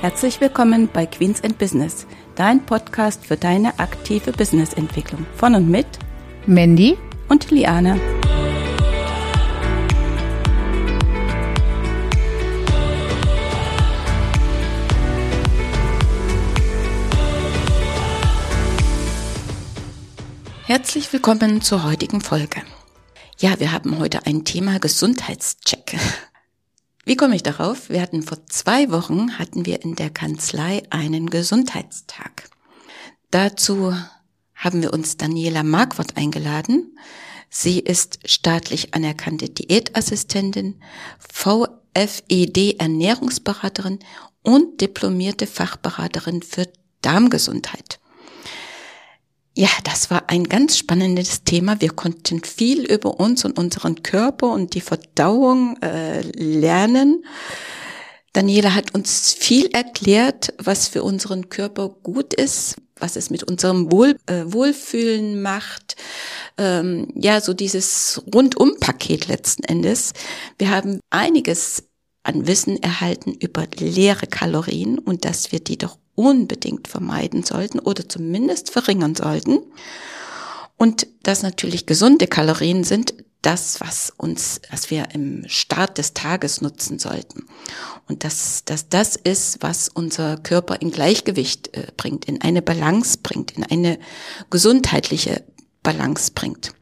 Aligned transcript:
Herzlich 0.00 0.40
willkommen 0.40 0.88
bei 0.90 1.04
Queens 1.04 1.44
and 1.44 1.58
Business, 1.58 2.06
dein 2.34 2.64
Podcast 2.64 3.26
für 3.26 3.36
deine 3.36 3.78
aktive 3.78 4.32
Businessentwicklung. 4.32 5.26
Von 5.36 5.54
und 5.54 5.68
mit 5.68 5.86
Mandy 6.46 6.96
und 7.28 7.50
Liane. 7.50 8.00
Herzlich 20.64 21.12
willkommen 21.12 21.60
zur 21.60 21.84
heutigen 21.84 22.22
Folge. 22.22 22.62
Ja, 23.38 23.60
wir 23.60 23.72
haben 23.72 23.98
heute 23.98 24.24
ein 24.24 24.46
Thema 24.46 24.78
Gesundheitscheck. 24.78 25.98
Wie 27.10 27.16
komme 27.16 27.34
ich 27.34 27.42
darauf? 27.42 27.90
Wir 27.90 28.02
hatten 28.02 28.22
vor 28.22 28.46
zwei 28.46 28.92
Wochen, 28.92 29.36
hatten 29.36 29.66
wir 29.66 29.82
in 29.82 29.96
der 29.96 30.10
Kanzlei 30.10 30.84
einen 30.90 31.28
Gesundheitstag. 31.28 32.48
Dazu 33.32 33.92
haben 34.54 34.80
wir 34.80 34.92
uns 34.92 35.16
Daniela 35.16 35.64
Marquardt 35.64 36.16
eingeladen. 36.16 36.96
Sie 37.48 37.80
ist 37.80 38.20
staatlich 38.30 38.94
anerkannte 38.94 39.48
Diätassistentin, 39.48 40.80
VFED 41.18 42.78
Ernährungsberaterin 42.78 43.98
und 44.44 44.80
diplomierte 44.80 45.48
Fachberaterin 45.48 46.44
für 46.44 46.68
Darmgesundheit. 47.02 47.99
Ja, 49.60 49.68
das 49.84 50.10
war 50.10 50.30
ein 50.30 50.44
ganz 50.44 50.78
spannendes 50.78 51.44
Thema. 51.44 51.82
Wir 51.82 51.90
konnten 51.90 52.42
viel 52.42 52.90
über 52.90 53.20
uns 53.20 53.44
und 53.44 53.58
unseren 53.58 54.02
Körper 54.02 54.52
und 54.52 54.72
die 54.72 54.80
Verdauung 54.80 55.76
äh, 55.82 56.22
lernen. 56.22 57.26
Daniela 58.32 58.74
hat 58.74 58.94
uns 58.94 59.34
viel 59.34 59.66
erklärt, 59.66 60.54
was 60.56 60.88
für 60.88 61.02
unseren 61.02 61.50
Körper 61.50 61.90
gut 61.90 62.32
ist, 62.32 62.76
was 62.96 63.16
es 63.16 63.28
mit 63.28 63.42
unserem 63.42 63.92
Wohl, 63.92 64.16
äh, 64.24 64.44
Wohlfühlen 64.46 65.42
macht. 65.42 65.94
Ähm, 66.56 67.08
ja, 67.14 67.42
so 67.42 67.52
dieses 67.52 68.22
Rundum-Paket 68.34 69.28
letzten 69.28 69.64
Endes. 69.64 70.14
Wir 70.56 70.70
haben 70.70 71.00
einiges 71.10 71.84
an 72.22 72.46
Wissen 72.46 72.82
erhalten 72.82 73.34
über 73.34 73.66
leere 73.78 74.26
Kalorien 74.26 74.98
und 74.98 75.26
dass 75.26 75.52
wir 75.52 75.60
die 75.60 75.76
doch 75.76 75.98
unbedingt 76.14 76.88
vermeiden 76.88 77.42
sollten 77.42 77.78
oder 77.78 78.08
zumindest 78.08 78.70
verringern 78.70 79.14
sollten. 79.14 79.60
Und 80.76 81.06
dass 81.22 81.42
natürlich 81.42 81.86
gesunde 81.86 82.26
Kalorien 82.26 82.84
sind 82.84 83.14
das, 83.42 83.80
was 83.80 84.12
uns, 84.16 84.60
was 84.70 84.90
wir 84.90 85.08
im 85.14 85.44
Start 85.48 85.98
des 85.98 86.12
Tages 86.12 86.60
nutzen 86.60 86.98
sollten. 86.98 87.46
Und 88.08 88.24
dass, 88.24 88.64
dass 88.64 88.88
das 88.88 89.16
ist, 89.16 89.62
was 89.62 89.88
unser 89.88 90.36
Körper 90.36 90.80
in 90.80 90.90
Gleichgewicht 90.90 91.74
äh, 91.74 91.86
bringt, 91.96 92.26
in 92.26 92.40
eine 92.42 92.60
Balance 92.60 93.18
bringt, 93.22 93.52
in 93.52 93.64
eine 93.64 93.98
gesundheitliche 94.50 95.44
Balance 95.82 96.32
bringt. 96.34 96.72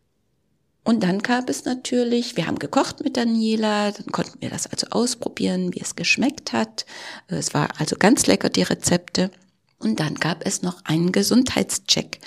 Und 0.84 1.02
dann 1.02 1.18
gab 1.18 1.50
es 1.50 1.64
natürlich, 1.64 2.36
wir 2.36 2.46
haben 2.46 2.58
gekocht 2.58 3.04
mit 3.04 3.16
Daniela, 3.16 3.90
dann 3.90 4.06
konnten 4.06 4.40
wir 4.40 4.48
das 4.48 4.66
also 4.66 4.86
ausprobieren, 4.90 5.74
wie 5.74 5.80
es 5.80 5.96
geschmeckt 5.96 6.52
hat. 6.52 6.86
Es 7.26 7.52
war 7.52 7.68
also 7.78 7.96
ganz 7.96 8.26
lecker, 8.26 8.48
die 8.48 8.62
Rezepte. 8.62 9.30
Und 9.78 10.00
dann 10.00 10.14
gab 10.14 10.46
es 10.46 10.62
noch 10.62 10.84
einen 10.84 11.12
Gesundheitscheck. 11.12 12.20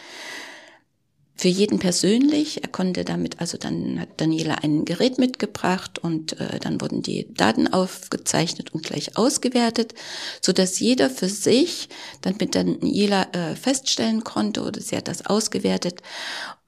Für 1.41 1.47
jeden 1.47 1.79
persönlich. 1.79 2.61
Er 2.61 2.69
konnte 2.69 3.03
damit, 3.03 3.41
also 3.41 3.57
dann 3.57 3.99
hat 3.99 4.21
Daniela 4.21 4.59
ein 4.61 4.85
Gerät 4.85 5.17
mitgebracht 5.17 5.97
und 5.97 6.39
äh, 6.39 6.59
dann 6.59 6.79
wurden 6.81 7.01
die 7.01 7.33
Daten 7.33 7.67
aufgezeichnet 7.67 8.75
und 8.75 8.83
gleich 8.83 9.17
ausgewertet, 9.17 9.95
so 10.39 10.51
dass 10.51 10.79
jeder 10.79 11.09
für 11.09 11.29
sich 11.29 11.89
dann 12.21 12.35
mit 12.39 12.53
Daniela 12.53 13.23
äh, 13.31 13.55
feststellen 13.55 14.23
konnte 14.23 14.61
oder 14.61 14.79
sie 14.79 14.95
hat 14.95 15.07
das 15.07 15.25
ausgewertet, 15.25 16.03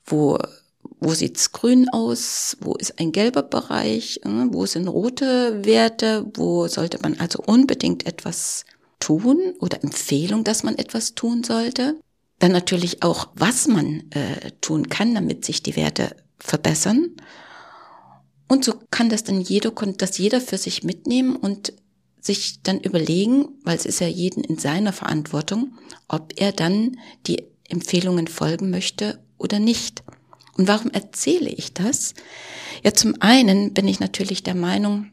wo 0.07 0.39
wo 1.03 1.13
sieht's 1.13 1.51
grün 1.51 1.89
aus, 1.89 2.57
wo 2.61 2.75
ist 2.75 2.99
ein 2.99 3.11
gelber 3.11 3.43
Bereich, 3.43 4.21
äh, 4.23 4.29
wo 4.49 4.65
sind 4.65 4.87
rote 4.87 5.65
Werte, 5.65 6.25
wo 6.35 6.67
sollte 6.67 6.99
man 7.01 7.19
also 7.19 7.43
unbedingt 7.45 8.05
etwas 8.05 8.65
tun 8.99 9.53
oder 9.59 9.83
Empfehlung, 9.83 10.43
dass 10.43 10.63
man 10.63 10.77
etwas 10.77 11.13
tun 11.13 11.43
sollte. 11.43 11.99
Dann 12.39 12.51
natürlich 12.51 13.03
auch, 13.03 13.29
was 13.35 13.67
man 13.67 14.09
äh, 14.11 14.51
tun 14.61 14.89
kann, 14.89 15.13
damit 15.13 15.45
sich 15.45 15.61
die 15.61 15.75
Werte 15.75 16.15
verbessern. 16.39 17.11
Und 18.47 18.63
so 18.63 18.75
kann 18.91 19.09
das 19.09 19.23
dann 19.23 19.41
jeder, 19.41 19.71
das 19.71 20.17
jeder 20.17 20.41
für 20.41 20.57
sich 20.57 20.83
mitnehmen 20.83 21.35
und 21.35 21.73
sich 22.21 22.61
dann 22.63 22.79
überlegen, 22.79 23.49
weil 23.63 23.75
es 23.75 23.85
ist 23.85 23.99
ja 23.99 24.07
jeden 24.07 24.43
in 24.43 24.57
seiner 24.57 24.93
Verantwortung, 24.93 25.73
ob 26.07 26.33
er 26.37 26.53
dann 26.53 26.97
die 27.27 27.43
Empfehlungen 27.67 28.27
folgen 28.27 28.69
möchte 28.69 29.19
oder 29.37 29.59
nicht. 29.59 30.03
Und 30.57 30.67
warum 30.67 30.91
erzähle 30.91 31.49
ich 31.49 31.73
das? 31.73 32.13
Ja, 32.83 32.93
zum 32.93 33.15
einen 33.21 33.73
bin 33.73 33.87
ich 33.87 33.99
natürlich 33.99 34.43
der 34.43 34.55
Meinung, 34.55 35.11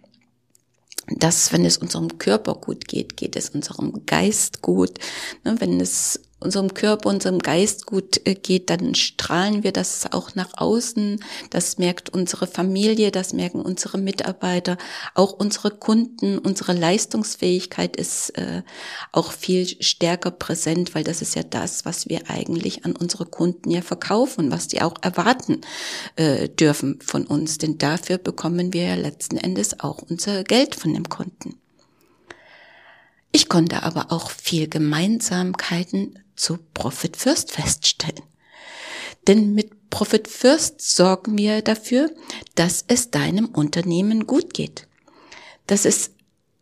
dass 1.09 1.53
wenn 1.53 1.65
es 1.65 1.79
unserem 1.79 2.19
Körper 2.19 2.55
gut 2.55 2.87
geht, 2.87 3.17
geht 3.17 3.37
es 3.37 3.51
unserem 3.51 4.07
Geist 4.07 4.63
gut. 4.63 4.99
Ne, 5.45 5.61
wenn 5.61 5.81
es 5.81 6.21
unserem 6.41 6.75
Körper, 6.75 7.11
unserem 7.11 7.39
Geist 7.39 7.87
gut 7.87 8.21
äh, 8.27 8.35
geht, 8.35 8.71
dann 8.71 8.95
strahlen 8.95 9.63
wir 9.63 9.73
das 9.73 10.11
auch 10.13 10.35
nach 10.35 10.51
außen. 10.57 11.23
Das 11.51 11.79
merkt 11.79 12.11
unsere 12.11 12.47
Familie, 12.47 13.11
das 13.11 13.33
merken 13.33 13.61
unsere 13.61 13.99
Mitarbeiter, 13.99 14.79
auch 15.15 15.33
unsere 15.33 15.71
Kunden. 15.71 16.39
Unsere 16.39 16.73
Leistungsfähigkeit 16.73 17.97
ist 17.97 18.31
äh, 18.31 18.63
auch 19.13 19.33
viel 19.33 19.67
stärker 19.83 20.31
präsent, 20.31 20.95
weil 20.95 21.05
das 21.05 21.23
ist 21.23 21.35
ja 21.35 21.43
das, 21.43 21.85
was 21.85 22.09
wir 22.09 22.29
eigentlich 22.29 22.85
an 22.85 22.97
unsere 22.97 23.27
Kunden 23.27 23.71
ja 23.71 23.83
verkaufen, 23.83 24.51
was 24.51 24.69
die 24.69 24.83
auch 24.83 24.95
erwarten 25.03 25.61
äh, 26.17 26.49
dürfen 26.49 26.99
von 27.03 27.27
uns. 27.27 27.59
Denn 27.59 27.79
dafür 27.79 28.19
bekommen 28.19 28.73
wir 28.73 28.85
ja 28.85 28.95
letzten 28.95 29.37
Endes 29.37 29.81
auch 29.81 30.03
unser 30.09 30.43
Geld 30.45 30.75
von 30.75 30.95
dem 30.95 31.09
Kunden. 31.09 31.61
Ich 33.33 33.49
konnte 33.49 33.85
aber 33.85 34.11
auch 34.11 34.31
viel 34.31 34.69
Gemeinsamkeiten 34.69 36.19
zu 36.41 36.59
Profit 36.75 37.17
First 37.17 37.53
feststellen. 37.53 38.23
Denn 39.27 39.53
mit 39.53 39.91
Profit 39.91 40.29
First 40.29 40.81
sorgen 40.81 41.37
wir 41.37 41.63
dafür, 41.63 42.11
dass 42.55 42.85
es 42.89 43.11
deinem 43.11 43.47
Unternehmen 43.47 44.27
gut 44.27 44.55
geht. 44.55 44.87
Dass 45.67 45.85
es 45.85 46.13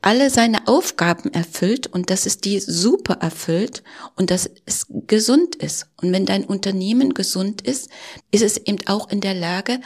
alle 0.00 0.30
seine 0.30 0.68
Aufgaben 0.68 1.32
erfüllt 1.32 1.86
und 1.88 2.10
dass 2.10 2.26
es 2.26 2.38
die 2.38 2.60
super 2.60 3.14
erfüllt 3.14 3.82
und 4.16 4.30
dass 4.30 4.48
es 4.64 4.86
gesund 4.88 5.56
ist. 5.56 5.86
Und 5.96 6.12
wenn 6.12 6.24
dein 6.24 6.44
Unternehmen 6.44 7.14
gesund 7.14 7.62
ist, 7.62 7.88
ist 8.30 8.42
es 8.42 8.58
eben 8.58 8.86
auch 8.86 9.10
in 9.10 9.20
der 9.20 9.34
Lage, 9.34 9.80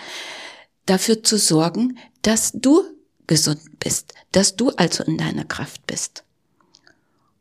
dafür 0.87 1.23
zu 1.23 1.39
sorgen, 1.39 1.99
dass 2.23 2.53
du 2.53 2.83
gesund 3.27 3.79
bist, 3.79 4.15
dass 4.33 4.57
du 4.57 4.71
also 4.71 5.03
in 5.05 5.17
deiner 5.17 5.45
Kraft 5.45 5.87
bist. 5.87 6.25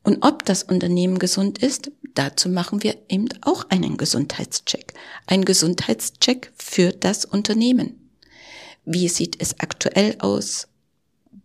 Und 0.04 0.24
ob 0.24 0.46
das 0.46 0.64
Unternehmen 0.64 1.20
gesund 1.20 1.60
ist, 1.60 1.92
dazu 2.16 2.50
machen 2.50 2.84
wir 2.84 2.98
eben 3.08 3.30
auch 3.42 3.70
einen 3.70 3.98
Gesundheitscheck. 3.98 4.94
Ein 5.28 5.46
Gesundheitscheck 5.46 6.52
für 6.56 6.92
das 6.92 7.26
Unternehmen. 7.26 8.10
Wie 8.84 9.08
sieht 9.10 9.40
es 9.40 9.60
aktuell 9.60 10.16
aus? 10.20 10.68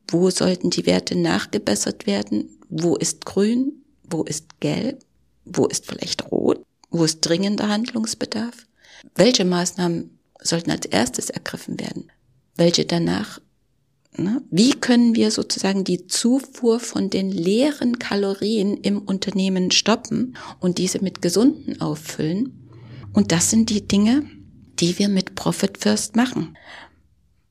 Wo 0.09 0.31
sollten 0.31 0.71
die 0.71 0.87
Werte 0.87 1.17
nachgebessert 1.17 2.07
werden? 2.07 2.49
Wo 2.69 2.97
ist 2.97 3.27
grün? 3.27 3.85
Wo 4.05 4.23
ist 4.23 4.61
gelb? 4.61 5.05
Wo 5.45 5.67
ist 5.67 5.87
vielleicht 5.87 6.31
rot? 6.31 6.65
Wo 6.91 7.05
ist 7.05 7.21
dringender 7.21 7.69
Handlungsbedarf? 7.69 8.67
Welche 9.15 9.45
Maßnahmen 9.45 10.19
sollten 10.41 10.71
als 10.71 10.87
erstes 10.87 11.31
ergriffen 11.31 11.79
werden? 11.79 12.11
Welche 12.57 12.87
danach? 12.87 13.41
Wie 14.51 14.73
können 14.73 15.15
wir 15.15 15.31
sozusagen 15.31 15.85
die 15.85 16.07
Zufuhr 16.07 16.81
von 16.81 17.11
den 17.11 17.31
leeren 17.31 17.99
Kalorien 17.99 18.77
im 18.77 18.99
Unternehmen 18.99 19.71
stoppen 19.71 20.37
und 20.61 20.79
diese 20.79 21.03
mit 21.03 21.21
gesunden 21.21 21.81
auffüllen? 21.81 22.69
Und 23.13 23.33
das 23.33 23.51
sind 23.51 23.71
die 23.71 23.87
Dinge, 23.87 24.25
die 24.79 24.99
wir 24.99 25.09
mit 25.09 25.35
Profit 25.35 25.79
First 25.79 26.17
machen. 26.17 26.57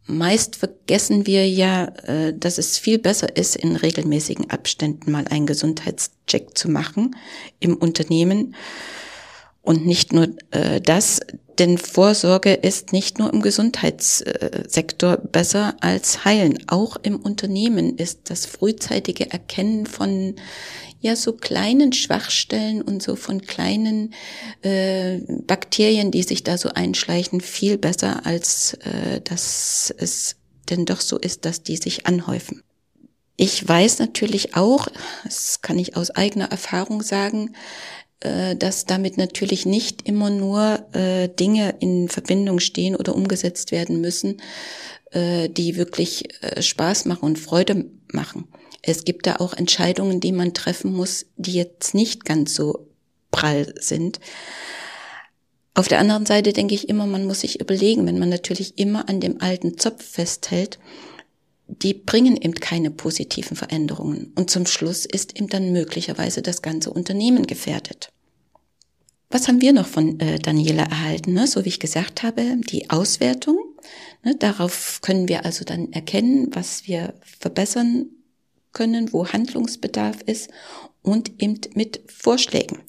Meist 0.08 0.56
vergessen 0.56 1.26
wir 1.26 1.50
ja, 1.50 1.86
äh, 2.04 2.38
dass 2.38 2.60
es 2.60 2.78
viel 2.78 3.00
besser 3.00 3.36
ist, 3.36 3.56
in 3.56 3.76
regelmäßigen 3.76 4.52
Abständen 4.52 5.12
mal 5.12 5.28
einen 5.28 5.48
Gesundheitscheck 5.48 6.56
zu 6.56 6.70
machen 6.70 7.16
im 7.60 7.76
Unternehmen. 7.76 8.56
Und 9.66 9.86
nicht 9.86 10.14
nur 10.14 10.28
äh, 10.52 10.80
das, 10.80 11.20
denn 11.58 11.78
Vorsorge 11.78 12.54
ist 12.54 12.94
nicht 12.94 13.18
nur 13.18 13.34
im 13.34 13.42
Gesundheitssektor 13.42 15.18
besser 15.18 15.76
als 15.80 16.24
heilen. 16.24 16.60
Auch 16.68 16.98
im 17.02 17.18
Unternehmen 17.18 17.98
ist 17.98 18.30
das 18.30 18.46
frühzeitige 18.46 19.32
Erkennen 19.32 19.86
von 19.86 20.36
ja 21.00 21.16
so 21.16 21.34
kleinen 21.34 21.94
Schwachstellen 21.94 22.82
und 22.82 23.02
so 23.02 23.16
von 23.16 23.42
kleinen 23.42 24.14
äh, 24.62 25.20
Bakterien, 25.48 26.12
die 26.12 26.24
sich 26.24 26.44
da 26.44 26.58
so 26.58 26.70
einschleichen, 26.70 27.42
viel 27.42 27.78
besser 27.78 28.26
als 28.26 28.74
äh, 28.82 29.22
dass 29.22 29.94
es 29.98 30.36
denn 30.70 30.86
doch 30.86 31.02
so 31.02 31.18
ist, 31.18 31.46
dass 31.46 31.64
die 31.64 31.78
sich 31.78 32.08
anhäufen. 32.08 32.64
Ich 33.38 33.68
weiß 33.68 34.00
natürlich 34.00 34.56
auch, 34.56 34.88
das 35.24 35.62
kann 35.62 35.78
ich 35.78 35.98
aus 35.98 36.10
eigener 36.12 36.46
Erfahrung 36.52 37.04
sagen, 37.04 37.54
äh, 38.26 38.56
dass 38.56 38.86
damit 38.86 39.18
natürlich 39.18 39.68
nicht 39.68 40.08
immer 40.08 40.32
nur 40.32 40.84
äh, 40.94 41.30
Dinge 41.30 41.76
in 41.80 42.10
Verbindung 42.10 42.60
stehen 42.60 42.96
oder 42.96 43.14
umgesetzt 43.14 43.72
werden 43.72 44.02
müssen, 44.02 44.42
äh, 45.12 45.48
die 45.48 45.76
wirklich 45.76 46.30
Spaß 46.60 47.06
machen 47.06 47.24
und 47.24 47.38
Freude 47.38 47.86
machen. 48.12 48.48
Es 48.82 49.06
gibt 49.06 49.28
da 49.28 49.36
auch 49.36 49.54
Entscheidungen, 49.54 50.22
die 50.22 50.32
man 50.32 50.56
treffen 50.56 50.92
muss, 50.92 51.28
die 51.38 51.54
jetzt 51.54 51.94
nicht 51.94 52.26
ganz 52.26 52.56
so 52.56 52.88
prall 53.30 53.76
sind. 53.80 54.20
Auf 55.76 55.88
der 55.88 56.00
anderen 56.00 56.26
Seite 56.26 56.52
denke 56.52 56.74
ich 56.74 56.90
immer, 56.90 57.06
man 57.06 57.26
muss 57.26 57.42
sich 57.42 57.60
überlegen, 57.60 58.08
wenn 58.08 58.18
man 58.18 58.30
natürlich 58.30 58.80
immer 58.80 59.08
an 59.08 59.20
dem 59.20 59.40
alten 59.42 59.78
Zopf 59.78 60.04
festhält, 60.04 60.80
die 61.68 61.94
bringen 61.94 62.38
eben 62.38 62.56
keine 62.56 62.90
positiven 62.90 63.56
Veränderungen. 63.56 64.32
Und 64.36 64.50
zum 64.50 64.66
Schluss 64.66 65.06
ist 65.06 65.38
eben 65.38 65.48
dann 65.48 65.74
möglicherweise 65.74 66.42
das 66.42 66.62
ganze 66.62 66.92
Unternehmen 66.92 67.46
gefährdet. 67.46 68.10
Was 69.30 69.48
haben 69.48 69.62
wir 69.62 69.74
noch 69.74 69.88
von 69.88 70.20
äh, 70.20 70.40
Daniela 70.40 70.84
erhalten? 70.84 71.34
Ne? 71.34 71.48
So 71.48 71.66
wie 71.66 71.70
ich 71.70 71.80
gesagt 71.80 72.24
habe, 72.24 72.58
die 72.70 72.90
Auswertung. 72.90 73.58
Ne? 74.24 74.36
Darauf 74.36 75.00
können 75.02 75.28
wir 75.28 75.46
also 75.46 75.66
dann 75.66 75.92
erkennen, 75.94 76.50
was 76.54 76.88
wir 76.88 77.16
verbessern 77.22 78.08
können, 78.72 79.12
wo 79.14 79.28
Handlungsbedarf 79.28 80.22
ist 80.26 80.50
und 81.02 81.42
eben 81.42 81.60
mit 81.74 82.02
Vorschlägen. 82.08 82.80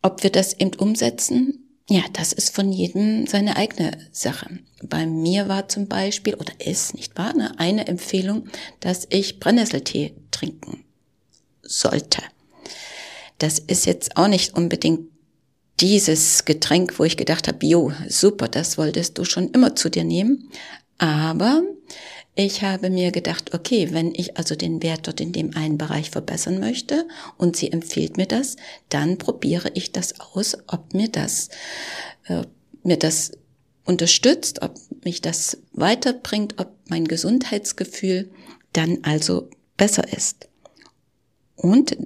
Ob 0.00 0.22
wir 0.22 0.30
das 0.30 0.54
eben 0.54 0.74
umsetzen, 0.74 1.64
ja, 1.88 2.02
das 2.14 2.32
ist 2.32 2.54
von 2.54 2.72
jedem 2.72 3.26
seine 3.26 3.56
eigene 3.56 3.98
Sache. 4.10 4.58
Bei 4.82 5.06
mir 5.06 5.48
war 5.48 5.68
zum 5.68 5.86
Beispiel, 5.86 6.34
oder 6.34 6.52
ist, 6.58 6.94
nicht 6.94 7.16
wahr, 7.18 7.34
ne, 7.34 7.58
eine 7.58 7.86
Empfehlung, 7.86 8.48
dass 8.80 9.06
ich 9.10 9.38
Brennnesseltee 9.38 10.14
trinken 10.30 10.84
sollte. 11.62 12.22
Das 13.38 13.58
ist 13.58 13.86
jetzt 13.86 14.16
auch 14.16 14.28
nicht 14.28 14.54
unbedingt 14.54 15.08
dieses 15.80 16.44
Getränk, 16.44 16.98
wo 16.98 17.04
ich 17.04 17.16
gedacht 17.16 17.48
habe, 17.48 17.66
jo, 17.66 17.92
super, 18.08 18.48
das 18.48 18.78
wolltest 18.78 19.18
du 19.18 19.24
schon 19.24 19.50
immer 19.50 19.74
zu 19.74 19.90
dir 19.90 20.04
nehmen. 20.04 20.50
Aber 20.98 21.62
ich 22.36 22.62
habe 22.62 22.90
mir 22.90 23.12
gedacht, 23.12 23.54
okay, 23.54 23.88
wenn 23.92 24.12
ich 24.14 24.36
also 24.36 24.56
den 24.56 24.82
Wert 24.82 25.06
dort 25.06 25.20
in 25.20 25.32
dem 25.32 25.56
einen 25.56 25.78
Bereich 25.78 26.10
verbessern 26.10 26.58
möchte 26.58 27.06
und 27.36 27.56
sie 27.56 27.70
empfiehlt 27.70 28.16
mir 28.16 28.26
das, 28.26 28.56
dann 28.88 29.18
probiere 29.18 29.70
ich 29.74 29.92
das 29.92 30.20
aus, 30.20 30.56
ob 30.66 30.94
mir 30.94 31.08
das, 31.08 31.48
äh, 32.24 32.42
mir 32.82 32.96
das 32.96 33.32
unterstützt, 33.84 34.62
ob 34.62 34.74
mich 35.04 35.20
das 35.20 35.58
weiterbringt, 35.72 36.58
ob 36.58 36.72
mein 36.88 37.06
Gesundheitsgefühl 37.06 38.30
dann 38.72 38.98
also 39.02 39.48
besser 39.76 40.12
ist. 40.12 40.48
Und 41.56 41.96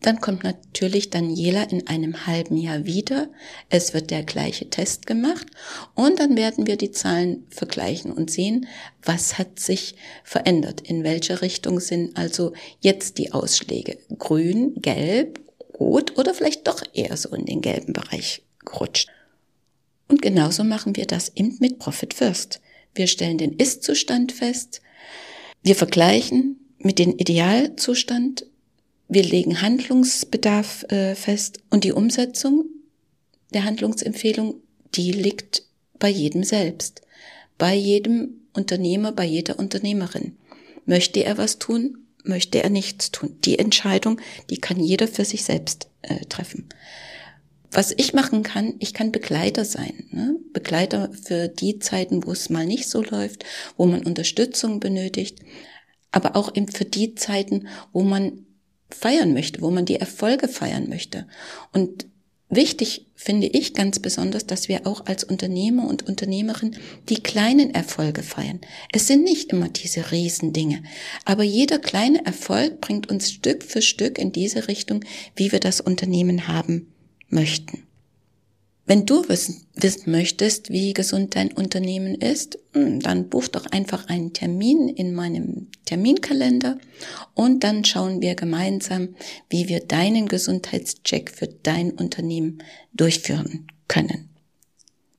dann 0.00 0.20
kommt 0.20 0.44
natürlich 0.44 1.10
Daniela 1.10 1.64
in 1.64 1.86
einem 1.86 2.26
halben 2.26 2.56
Jahr 2.56 2.86
wieder. 2.86 3.28
Es 3.68 3.92
wird 3.92 4.10
der 4.10 4.22
gleiche 4.22 4.70
Test 4.70 5.06
gemacht 5.06 5.46
und 5.94 6.18
dann 6.18 6.36
werden 6.36 6.66
wir 6.66 6.76
die 6.76 6.90
Zahlen 6.90 7.46
vergleichen 7.50 8.10
und 8.12 8.30
sehen, 8.30 8.66
was 9.02 9.36
hat 9.36 9.60
sich 9.60 9.96
verändert. 10.24 10.80
In 10.80 11.04
welche 11.04 11.42
Richtung 11.42 11.80
sind 11.80 12.16
also 12.16 12.54
jetzt 12.80 13.18
die 13.18 13.32
Ausschläge? 13.32 13.98
Grün, 14.18 14.74
gelb, 14.76 15.40
rot 15.78 16.18
oder 16.18 16.32
vielleicht 16.32 16.66
doch 16.66 16.82
eher 16.94 17.16
so 17.18 17.34
in 17.34 17.44
den 17.44 17.60
gelben 17.60 17.92
Bereich 17.92 18.42
gerutscht. 18.64 19.08
Und 20.08 20.22
genauso 20.22 20.64
machen 20.64 20.96
wir 20.96 21.06
das 21.06 21.32
eben 21.36 21.56
mit 21.60 21.78
Profit 21.78 22.14
First. 22.14 22.60
Wir 22.94 23.06
stellen 23.06 23.38
den 23.38 23.52
Ist-Zustand 23.52 24.32
fest. 24.32 24.80
Wir 25.62 25.76
vergleichen 25.76 26.74
mit 26.78 26.98
dem 26.98 27.16
Idealzustand 27.16 28.46
wir 29.10 29.24
legen 29.24 29.60
Handlungsbedarf 29.60 30.84
äh, 30.84 31.14
fest 31.16 31.58
und 31.68 31.82
die 31.82 31.92
Umsetzung 31.92 32.66
der 33.52 33.64
Handlungsempfehlung, 33.64 34.54
die 34.94 35.10
liegt 35.10 35.64
bei 35.98 36.08
jedem 36.08 36.44
selbst, 36.44 37.02
bei 37.58 37.74
jedem 37.74 38.40
Unternehmer, 38.52 39.10
bei 39.10 39.24
jeder 39.24 39.58
Unternehmerin. 39.58 40.36
Möchte 40.86 41.24
er 41.24 41.38
was 41.38 41.58
tun, 41.58 41.98
möchte 42.22 42.62
er 42.62 42.70
nichts 42.70 43.10
tun. 43.10 43.36
Die 43.44 43.58
Entscheidung, 43.58 44.20
die 44.48 44.58
kann 44.58 44.78
jeder 44.78 45.08
für 45.08 45.24
sich 45.24 45.42
selbst 45.42 45.88
äh, 46.02 46.24
treffen. 46.26 46.68
Was 47.72 47.92
ich 47.96 48.14
machen 48.14 48.44
kann, 48.44 48.74
ich 48.78 48.94
kann 48.94 49.10
Begleiter 49.10 49.64
sein. 49.64 50.04
Ne? 50.10 50.36
Begleiter 50.52 51.10
für 51.12 51.48
die 51.48 51.80
Zeiten, 51.80 52.24
wo 52.26 52.32
es 52.32 52.48
mal 52.48 52.66
nicht 52.66 52.88
so 52.88 53.02
läuft, 53.02 53.44
wo 53.76 53.86
man 53.86 54.04
Unterstützung 54.04 54.78
benötigt, 54.78 55.40
aber 56.12 56.36
auch 56.36 56.54
eben 56.54 56.68
für 56.68 56.84
die 56.84 57.16
Zeiten, 57.16 57.66
wo 57.92 58.02
man 58.02 58.46
feiern 58.94 59.32
möchte, 59.32 59.60
wo 59.60 59.70
man 59.70 59.84
die 59.84 59.96
Erfolge 59.96 60.48
feiern 60.48 60.88
möchte. 60.88 61.26
Und 61.72 62.06
wichtig 62.48 63.06
finde 63.14 63.46
ich 63.46 63.74
ganz 63.74 63.98
besonders, 63.98 64.46
dass 64.46 64.68
wir 64.68 64.86
auch 64.86 65.06
als 65.06 65.24
Unternehmer 65.24 65.88
und 65.88 66.08
Unternehmerin 66.08 66.76
die 67.08 67.22
kleinen 67.22 67.74
Erfolge 67.74 68.22
feiern. 68.22 68.60
Es 68.92 69.06
sind 69.06 69.24
nicht 69.24 69.52
immer 69.52 69.68
diese 69.68 70.10
Riesendinge, 70.10 70.82
aber 71.24 71.42
jeder 71.42 71.78
kleine 71.78 72.24
Erfolg 72.24 72.80
bringt 72.80 73.10
uns 73.10 73.30
Stück 73.30 73.62
für 73.62 73.82
Stück 73.82 74.18
in 74.18 74.32
diese 74.32 74.68
Richtung, 74.68 75.04
wie 75.36 75.52
wir 75.52 75.60
das 75.60 75.80
Unternehmen 75.80 76.48
haben 76.48 76.92
möchten. 77.28 77.89
Wenn 78.90 79.06
du 79.06 79.28
wissen, 79.28 79.68
wissen 79.76 80.10
möchtest, 80.10 80.70
wie 80.70 80.94
gesund 80.94 81.36
dein 81.36 81.52
Unternehmen 81.52 82.16
ist, 82.16 82.58
hm, 82.72 82.98
dann 82.98 83.28
buch 83.28 83.46
doch 83.46 83.66
einfach 83.66 84.08
einen 84.08 84.32
Termin 84.32 84.88
in 84.88 85.14
meinem 85.14 85.68
Terminkalender 85.84 86.76
und 87.34 87.62
dann 87.62 87.84
schauen 87.84 88.20
wir 88.20 88.34
gemeinsam, 88.34 89.14
wie 89.48 89.68
wir 89.68 89.78
deinen 89.78 90.26
Gesundheitscheck 90.26 91.30
für 91.30 91.46
dein 91.46 91.92
Unternehmen 91.92 92.64
durchführen 92.92 93.68
können. 93.86 94.28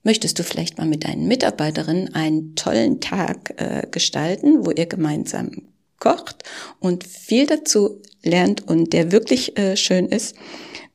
Möchtest 0.04 0.38
du 0.38 0.44
vielleicht 0.44 0.78
mal 0.78 0.88
mit 0.88 1.06
deinen 1.06 1.30
Mitarbeiterinnen 1.30 2.14
einen 2.14 2.56
tollen 2.56 3.00
Tag 3.00 3.54
äh, 3.56 3.88
gestalten, 3.90 4.66
wo 4.66 4.72
ihr 4.72 4.88
gemeinsam 4.88 5.50
kocht 5.98 6.44
und 6.82 7.06
viel 7.06 7.46
dazu 7.46 8.02
lernt 8.22 8.68
und 8.68 8.92
der 8.92 9.14
wirklich 9.14 9.58
äh, 9.58 9.78
schön 9.78 10.08
ist, 10.08 10.36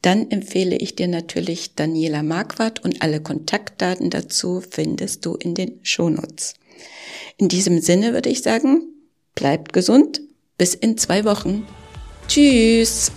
dann 0.07 0.31
empfehle 0.31 0.77
ich 0.77 0.95
dir 0.95 1.09
natürlich 1.09 1.75
Daniela 1.75 2.23
Marquardt 2.23 2.85
und 2.85 3.03
alle 3.03 3.21
Kontaktdaten 3.21 4.09
dazu 4.09 4.61
findest 4.61 5.27
du 5.27 5.35
in 5.35 5.57
den 5.57 5.81
Shownotes. 5.83 6.55
In 7.39 7.49
diesem 7.49 7.81
Sinne 7.81 8.13
würde 8.13 8.29
ich 8.29 8.43
sagen, 8.43 8.83
bleibt 9.35 9.73
gesund. 9.73 10.21
Bis 10.59 10.75
in 10.75 10.97
zwei 10.97 11.25
Wochen. 11.25 11.67
Tschüss. 12.29 13.11